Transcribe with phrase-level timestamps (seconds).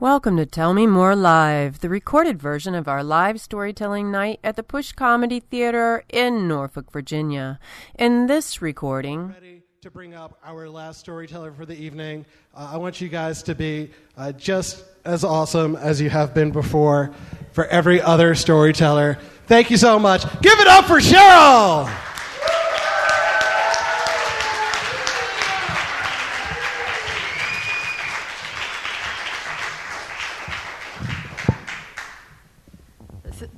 [0.00, 4.56] Welcome to Tell Me More Live, the recorded version of our live storytelling night at
[4.56, 7.60] the Push Comedy Theater in Norfolk, Virginia.
[7.98, 12.24] In this recording, ready to bring up our last storyteller for the evening.
[12.54, 16.50] Uh, I want you guys to be uh, just as awesome as you have been
[16.50, 17.10] before
[17.52, 19.18] for every other storyteller.
[19.48, 20.22] Thank you so much.
[20.40, 22.09] Give it up for Cheryl!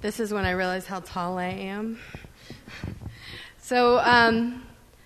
[0.03, 2.01] This, is when I realized how tall I am.
[3.59, 4.65] So, um,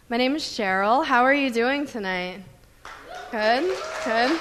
[0.08, 1.04] my name is Cheryl.
[1.04, 2.40] How are you doing tonight?
[3.30, 4.40] Good, good.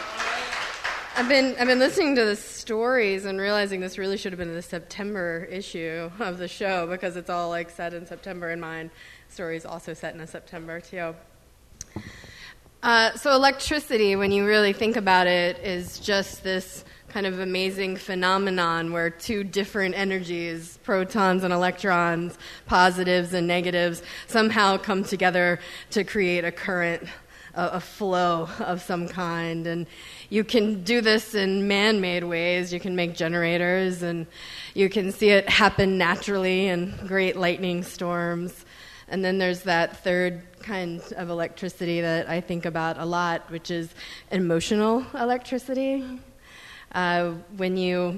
[1.18, 4.54] I've been I've been listening to the stories and realizing this really should have been
[4.54, 8.92] the September issue of the show because it's all like set in September, and mine
[9.28, 11.14] stories also set in a September too.
[12.82, 17.96] Uh, so electricity, when you really think about it, is just this kind of amazing
[17.96, 25.58] phenomenon where two different energies, protons and electrons, positives and negatives, somehow come together
[25.90, 27.02] to create a current,
[27.54, 29.66] a, a flow of some kind.
[29.66, 29.88] And
[30.30, 32.74] you can do this in man made ways.
[32.74, 34.28] You can make generators, and
[34.74, 38.66] you can see it happen naturally in great lightning storms.
[39.08, 43.72] And then there's that third kind of electricity that I think about a lot, which
[43.72, 43.88] is
[44.32, 46.04] emotional electricity.
[46.96, 48.18] Uh, when you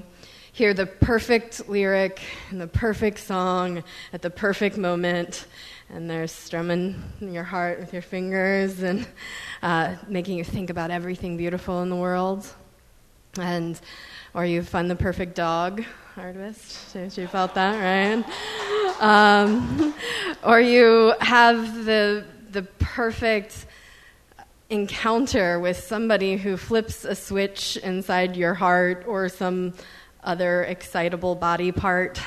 [0.52, 5.46] hear the perfect lyric and the perfect song at the perfect moment,
[5.90, 9.04] and they're strumming your heart with your fingers and
[9.64, 12.46] uh, making you think about everything beautiful in the world.
[13.36, 13.80] And
[14.32, 15.82] or you find the perfect dog,
[16.16, 16.94] artist.
[16.94, 18.24] You felt that, right?
[19.00, 19.92] Um,
[20.44, 23.66] or you have the the perfect
[24.70, 29.72] encounter with somebody who flips a switch inside your heart or some
[30.22, 32.20] other excitable body part.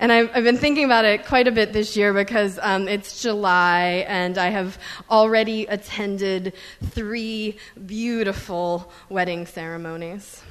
[0.00, 3.22] And I've, I've, been thinking about it quite a bit this year because um, it's
[3.22, 4.76] July and I have
[5.08, 10.42] already attended three beautiful wedding ceremonies.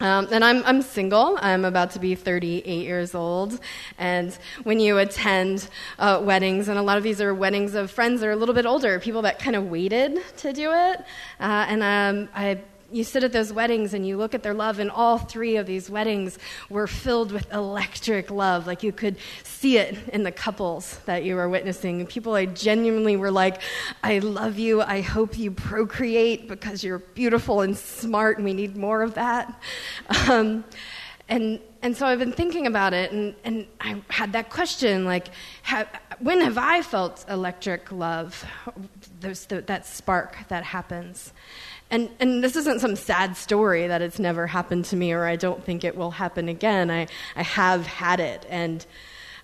[0.00, 1.38] Um, and I'm, I'm single.
[1.40, 3.58] I'm about to be 38 years old.
[3.98, 5.68] And when you attend
[5.98, 8.54] uh, weddings, and a lot of these are weddings of friends that are a little
[8.54, 11.00] bit older, people that kind of waited to do it.
[11.40, 12.60] Uh, and um, I
[12.92, 15.66] you sit at those weddings and you look at their love, and all three of
[15.66, 16.38] these weddings
[16.70, 18.66] were filled with electric love.
[18.66, 22.06] Like you could see it in the couples that you were witnessing.
[22.06, 23.60] People I genuinely were like,
[24.02, 24.82] I love you.
[24.82, 29.60] I hope you procreate because you're beautiful and smart, and we need more of that.
[30.28, 30.64] Um,
[31.28, 35.28] and and so I've been thinking about it, and, and I had that question like,
[35.62, 35.88] have,
[36.18, 38.44] when have I felt electric love?
[39.20, 41.32] There's the, that spark that happens.
[41.90, 45.36] And, and this isn't some sad story that it's never happened to me or I
[45.36, 46.90] don't think it will happen again.
[46.90, 48.44] I, I have had it.
[48.48, 48.84] And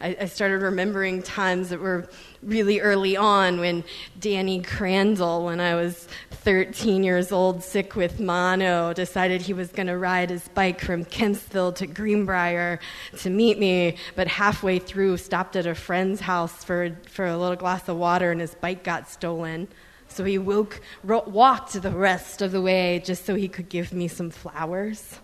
[0.00, 2.08] I, I started remembering times that were
[2.42, 3.84] really early on when
[4.18, 9.86] Danny Crandall, when I was 13 years old, sick with mono, decided he was going
[9.86, 12.80] to ride his bike from Kempsville to Greenbrier
[13.18, 17.56] to meet me, but halfway through stopped at a friend's house for, for a little
[17.56, 19.68] glass of water and his bike got stolen.
[20.12, 24.08] So he woke, walked the rest of the way just so he could give me
[24.08, 25.18] some flowers.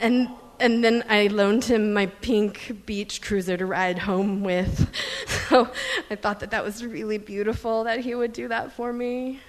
[0.00, 0.28] And,
[0.58, 4.90] and then I loaned him my pink beach cruiser to ride home with.
[5.50, 5.70] So
[6.10, 9.40] I thought that that was really beautiful that he would do that for me.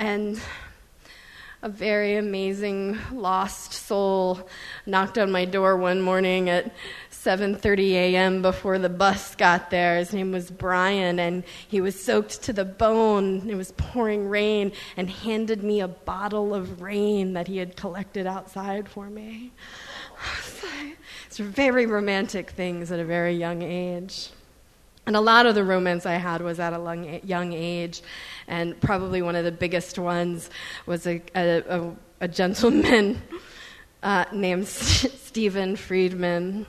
[0.00, 0.40] And
[1.62, 4.48] a very amazing lost soul
[4.86, 6.74] knocked on my door one morning at
[7.28, 8.40] 7:30 a.m.
[8.40, 9.98] before the bus got there.
[9.98, 13.50] His name was Brian and he was soaked to the bone.
[13.50, 18.26] It was pouring rain and handed me a bottle of rain that he had collected
[18.26, 19.52] outside for me.
[21.26, 24.30] It's very romantic things at a very young age.
[25.06, 28.00] And a lot of the romance I had was at a young age,
[28.46, 30.48] and probably one of the biggest ones
[30.86, 33.20] was a, a, a, a gentleman
[34.02, 36.66] uh, named Stephen Friedman.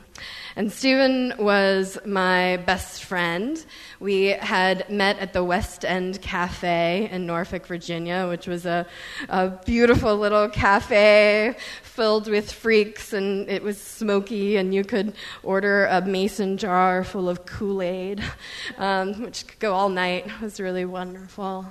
[0.55, 3.63] And Stephen was my best friend.
[3.99, 8.87] We had met at the West End Cafe in Norfolk, Virginia, which was a,
[9.29, 15.13] a beautiful little cafe filled with freaks, and it was smoky, and you could
[15.43, 18.23] order a mason jar full of Kool Aid,
[18.77, 20.25] um, which could go all night.
[20.27, 21.65] It was really wonderful.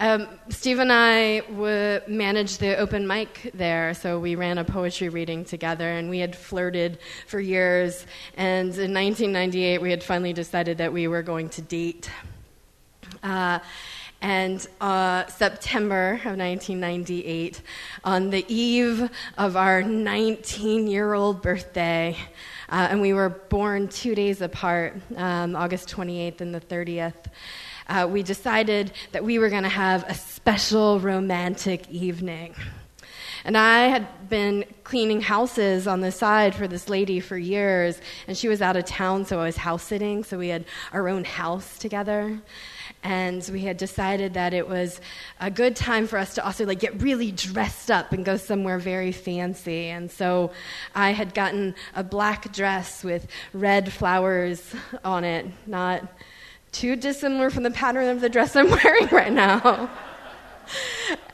[0.00, 5.08] Um, Steve and I w- managed the open mic there, so we ran a poetry
[5.08, 6.98] reading together, and we had flirted
[7.28, 8.04] for years.
[8.36, 12.10] And in 1998, we had finally decided that we were going to date.
[13.22, 13.60] Uh,
[14.20, 17.60] And uh, September of 1998,
[18.04, 22.16] on the eve of our 19 year old birthday,
[22.70, 27.26] uh, and we were born two days apart, um, August 28th and the 30th.
[27.86, 32.54] Uh, we decided that we were going to have a special romantic evening.
[33.46, 38.38] And I had been cleaning houses on the side for this lady for years, and
[38.38, 40.64] she was out of town, so I was house sitting, so we had
[40.94, 42.40] our own house together.
[43.02, 44.98] And we had decided that it was
[45.38, 48.78] a good time for us to also like get really dressed up and go somewhere
[48.78, 49.88] very fancy.
[49.88, 50.52] And so
[50.94, 56.08] I had gotten a black dress with red flowers on it, not
[56.74, 59.88] too dissimilar from the pattern of the dress I'm wearing right now.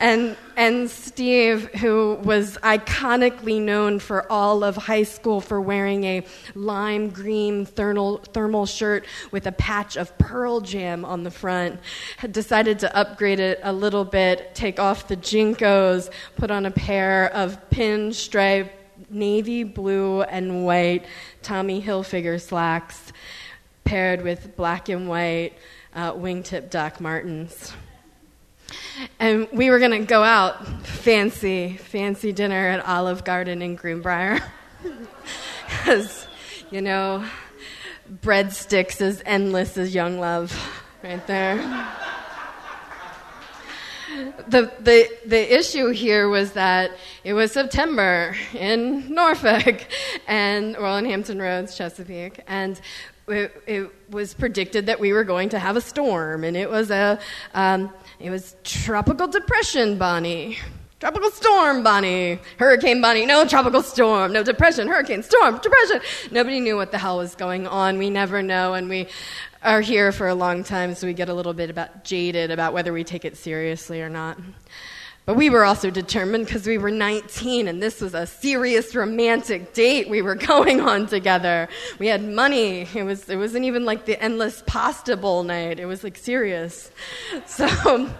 [0.00, 6.26] And and Steve, who was iconically known for all of high school for wearing a
[6.54, 11.80] lime green thermal thermal shirt with a patch of Pearl Jam on the front,
[12.16, 16.70] had decided to upgrade it a little bit, take off the JNCOs, put on a
[16.70, 18.70] pair of pinstripe
[19.08, 21.06] navy blue and white
[21.42, 23.12] Tommy Hilfiger slacks,
[23.84, 25.52] paired with black and white
[25.94, 27.72] uh, wingtip Doc Martens.
[29.18, 34.40] And we were going to go out, fancy, fancy dinner at Olive Garden in Greenbrier.
[35.70, 36.26] Because,
[36.70, 37.24] you know,
[38.22, 40.52] breadsticks as endless as young love,
[41.02, 41.56] right there.
[44.48, 46.90] The, the, the issue here was that
[47.22, 49.86] it was September in Norfolk
[50.26, 52.80] and in Hampton Roads, Chesapeake, and
[53.28, 56.90] it, it, was predicted that we were going to have a storm, and it was
[56.90, 57.18] a
[57.54, 60.58] um, it was tropical depression, Bonnie.
[60.98, 62.38] Tropical storm, Bonnie.
[62.58, 63.24] Hurricane, Bonnie.
[63.24, 64.34] No tropical storm.
[64.34, 64.86] No depression.
[64.86, 66.00] Hurricane, storm, depression.
[66.30, 67.96] Nobody knew what the hell was going on.
[67.96, 69.08] We never know, and we
[69.62, 72.74] are here for a long time, so we get a little bit about jaded about
[72.74, 74.38] whether we take it seriously or not.
[75.30, 79.72] But we were also determined because we were 19 and this was a serious romantic
[79.74, 81.68] date we were going on together.
[82.00, 82.88] We had money.
[82.92, 86.90] It, was, it wasn't even like the endless pasta bowl night, it was like serious.
[87.46, 88.10] So.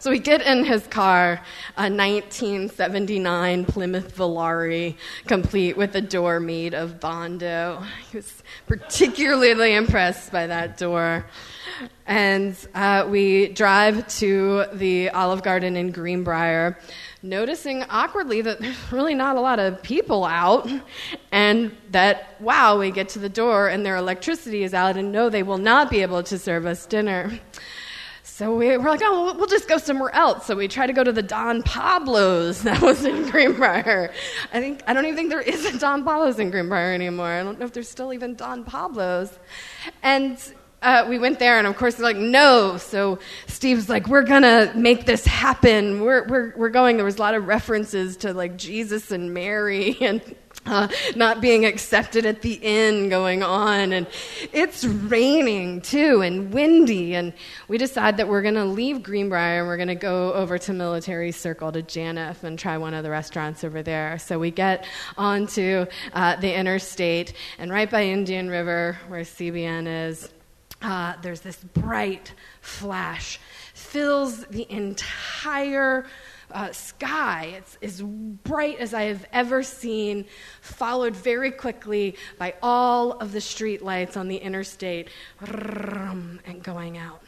[0.00, 1.40] So we get in his car,
[1.76, 4.96] a 1979 Plymouth Volare,
[5.26, 7.82] complete with a door made of Bondo.
[8.12, 11.26] He was particularly impressed by that door.
[12.06, 16.78] And uh, we drive to the Olive Garden in Greenbrier,
[17.20, 20.70] noticing awkwardly that there's really not a lot of people out,
[21.32, 25.28] and that, wow, we get to the door and their electricity is out, and no,
[25.28, 27.40] they will not be able to serve us dinner.
[28.28, 30.46] So we were like, oh, we'll just go somewhere else.
[30.46, 34.12] So we tried to go to the Don Pablo's that was in Greenbrier.
[34.52, 37.26] I think I don't even think there is a Don Pablo's in Greenbrier anymore.
[37.26, 39.36] I don't know if there's still even Don Pablo's.
[40.04, 40.38] And
[40.82, 42.76] uh, we went there, and of course, they're like, no.
[42.76, 46.00] So Steve's like, we're gonna make this happen.
[46.00, 46.96] We're, we're, we're going.
[46.96, 50.22] There was a lot of references to like Jesus and Mary and
[50.66, 53.92] uh, not being accepted at the inn going on.
[53.92, 54.06] And
[54.52, 57.14] it's raining too and windy.
[57.14, 57.32] And
[57.68, 61.72] we decide that we're gonna leave Greenbrier and we're gonna go over to Military Circle
[61.72, 64.18] to Janaf and try one of the restaurants over there.
[64.18, 70.28] So we get onto uh, the interstate, and right by Indian River, where CBN is,
[70.82, 73.40] uh, there's this bright flash,
[73.74, 76.06] fills the entire
[76.52, 77.54] uh, sky.
[77.56, 80.26] It's as bright as I have ever seen,
[80.60, 85.08] followed very quickly by all of the street lights on the interstate
[85.40, 87.22] and going out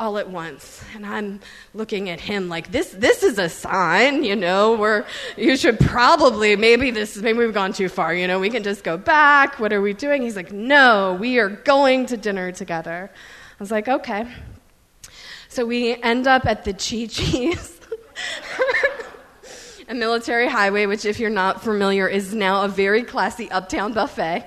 [0.00, 0.82] all at once.
[0.94, 1.40] And I'm
[1.74, 6.56] looking at him like this this is a sign, you know, where you should probably
[6.56, 9.60] maybe this maybe we've gone too far, you know, we can just go back.
[9.60, 10.22] What are we doing?
[10.22, 14.26] He's like, "No, we are going to dinner together." I was like, "Okay."
[15.48, 17.79] So we end up at the Chi Chi's.
[19.90, 24.46] A military highway, which, if you're not familiar, is now a very classy uptown buffet.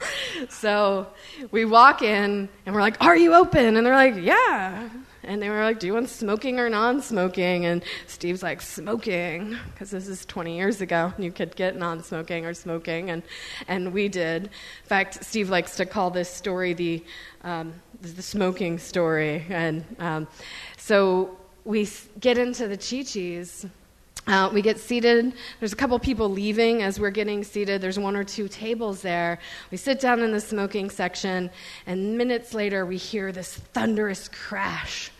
[0.48, 1.08] so
[1.50, 3.76] we walk in and we're like, Are you open?
[3.76, 4.88] And they're like, Yeah.
[5.24, 7.66] And they were like, Do you want smoking or non smoking?
[7.66, 11.12] And Steve's like, Smoking, because this is 20 years ago.
[11.18, 13.10] You could get non smoking or smoking.
[13.10, 13.24] And,
[13.66, 14.44] and we did.
[14.44, 14.50] In
[14.84, 17.02] fact, Steve likes to call this story the,
[17.42, 19.44] um, the smoking story.
[19.48, 20.28] And um,
[20.76, 21.88] so we
[22.20, 23.66] get into the Chi Chi's
[24.26, 25.32] uh, we get seated.
[25.60, 27.80] There's a couple people leaving as we're getting seated.
[27.80, 29.38] There's one or two tables there.
[29.70, 31.50] We sit down in the smoking section,
[31.86, 35.12] and minutes later, we hear this thunderous crash.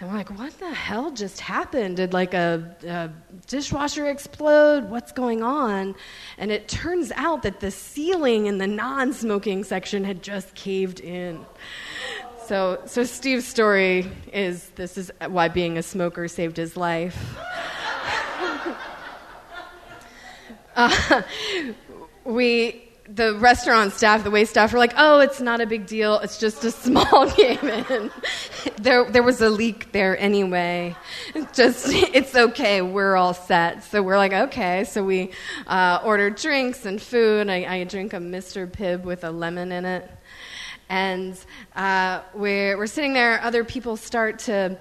[0.00, 1.98] And we're like, what the hell just happened?
[1.98, 3.10] Did like a, a
[3.46, 4.90] dishwasher explode?
[4.90, 5.94] What's going on?
[6.38, 10.98] And it turns out that the ceiling in the non smoking section had just caved
[10.98, 11.46] in.
[12.46, 17.36] So, so Steve's story is this is why being a smoker saved his life.
[20.76, 21.22] Uh,
[22.24, 26.18] we the restaurant staff, the wait staff, were like, "Oh, it's not a big deal.
[26.20, 28.10] It's just a small game in."
[28.76, 30.96] there, there was a leak there anyway.
[31.52, 32.82] Just, it's okay.
[32.82, 33.84] We're all set.
[33.84, 34.84] So we're like, okay.
[34.84, 35.32] So we
[35.66, 37.48] uh, ordered drinks and food.
[37.48, 38.70] I, I drink a Mr.
[38.70, 40.10] Pibb with a lemon in it,
[40.88, 41.38] and
[41.74, 43.42] uh, we're we're sitting there.
[43.42, 44.78] Other people start to.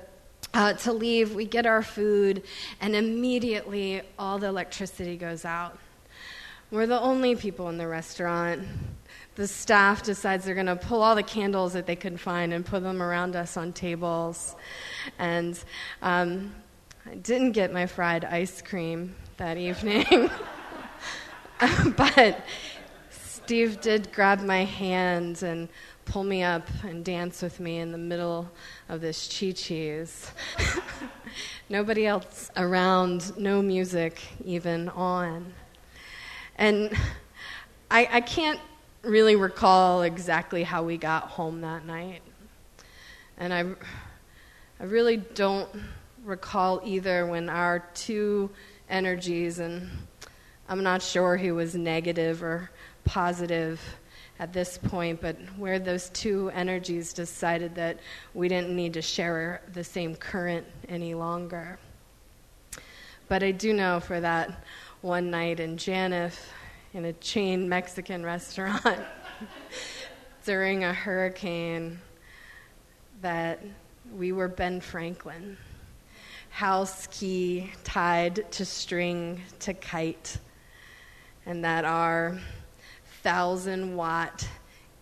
[0.54, 2.44] Uh, to leave, we get our food,
[2.82, 5.78] and immediately all the electricity goes out.
[6.72, 8.64] We're the only people in the restaurant.
[9.36, 12.66] The staff decides they're going to pull all the candles that they can find and
[12.66, 14.56] put them around us on tables.
[15.20, 15.58] And
[16.02, 16.54] um,
[17.06, 20.30] I didn't get my fried ice cream that evening.
[21.96, 22.46] but
[23.10, 25.68] Steve did grab my hand and
[26.12, 28.52] pull me up and dance with me in the middle
[28.90, 30.30] of this chi chis.
[31.70, 35.54] Nobody else around, no music even on.
[36.58, 36.94] And
[37.90, 38.60] I, I can't
[39.04, 42.22] really recall exactly how we got home that night.
[43.38, 43.64] And I,
[44.82, 45.70] I really don't
[46.26, 48.50] recall either when our two
[48.90, 49.90] energies, and
[50.68, 52.70] I'm not sure who was negative or
[53.06, 53.80] positive
[54.42, 58.00] at this point, but where those two energies decided that
[58.34, 61.78] we didn't need to share the same current any longer.
[63.28, 64.64] But I do know for that
[65.02, 66.34] one night in Janaf
[66.96, 68.84] in a chain Mexican restaurant
[70.46, 72.00] during a hurricane
[73.22, 73.64] that
[74.12, 75.56] we were Ben Franklin,
[76.50, 80.40] house key tied to string to kite,
[81.46, 82.40] and that our
[83.24, 84.48] thousand watt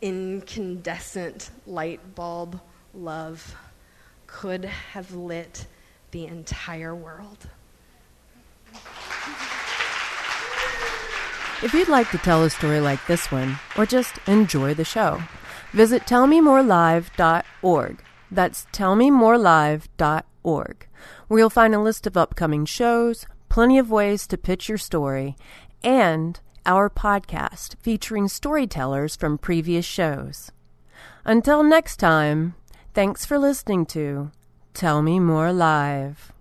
[0.01, 2.59] incandescent light bulb
[2.93, 3.55] love
[4.27, 5.65] could have lit
[6.11, 7.49] the entire world.
[11.61, 15.21] If you'd like to tell a story like this one, or just enjoy the show,
[15.73, 18.01] visit tellmemorelive.org.
[18.31, 20.87] That's tellmemorelive.org,
[21.27, 25.35] where you'll find a list of upcoming shows, plenty of ways to pitch your story,
[25.83, 30.51] and our podcast featuring storytellers from previous shows.
[31.25, 32.53] Until next time,
[32.93, 34.29] thanks for listening to
[34.75, 36.31] Tell Me More Live.